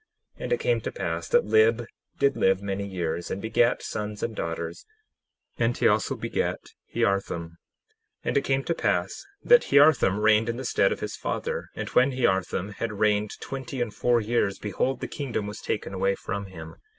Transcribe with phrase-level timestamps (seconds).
[0.37, 1.85] 10:29 And it came to pass that Lib
[2.17, 4.87] did live many years, and begat sons and daughters;
[5.59, 7.49] and he also begat Hearthom.
[8.25, 11.69] 10:30 And it came to pass that Hearthom reigned in the stead of his father.
[11.75, 16.15] And when Hearthom had reigned twenty and four years, behold, the kingdom was taken away
[16.15, 16.77] from him.